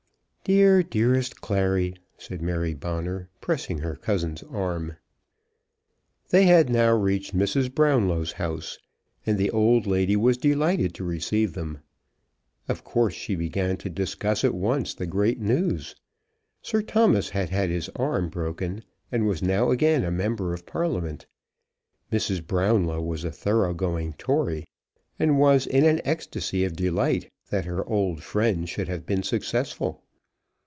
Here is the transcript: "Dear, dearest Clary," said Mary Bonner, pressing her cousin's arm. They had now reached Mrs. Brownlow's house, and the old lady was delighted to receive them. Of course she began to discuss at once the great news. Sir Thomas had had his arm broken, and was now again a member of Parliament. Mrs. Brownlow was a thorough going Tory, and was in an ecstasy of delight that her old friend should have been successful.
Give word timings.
"Dear, 0.43 0.83
dearest 0.83 1.39
Clary," 1.39 1.95
said 2.17 2.41
Mary 2.41 2.73
Bonner, 2.73 3.29
pressing 3.39 3.77
her 3.77 3.95
cousin's 3.95 4.43
arm. 4.43 4.97
They 6.29 6.43
had 6.45 6.69
now 6.69 6.91
reached 6.93 7.33
Mrs. 7.37 7.73
Brownlow's 7.73 8.33
house, 8.33 8.77
and 9.25 9.37
the 9.37 9.51
old 9.51 9.87
lady 9.87 10.17
was 10.17 10.37
delighted 10.37 10.93
to 10.95 11.05
receive 11.05 11.53
them. 11.53 11.79
Of 12.67 12.83
course 12.83 13.13
she 13.13 13.35
began 13.35 13.77
to 13.77 13.89
discuss 13.89 14.43
at 14.43 14.53
once 14.55 14.93
the 14.93 15.05
great 15.05 15.39
news. 15.39 15.95
Sir 16.61 16.81
Thomas 16.81 17.29
had 17.29 17.49
had 17.49 17.69
his 17.69 17.87
arm 17.95 18.27
broken, 18.27 18.83
and 19.09 19.27
was 19.27 19.41
now 19.41 19.69
again 19.71 20.03
a 20.03 20.11
member 20.11 20.53
of 20.53 20.65
Parliament. 20.65 21.27
Mrs. 22.11 22.45
Brownlow 22.45 23.01
was 23.01 23.23
a 23.23 23.31
thorough 23.31 23.75
going 23.75 24.13
Tory, 24.13 24.65
and 25.17 25.39
was 25.39 25.65
in 25.65 25.85
an 25.85 26.01
ecstasy 26.03 26.65
of 26.65 26.75
delight 26.75 27.31
that 27.51 27.63
her 27.65 27.85
old 27.87 28.21
friend 28.21 28.67
should 28.67 28.89
have 28.89 29.05
been 29.05 29.23
successful. 29.23 30.03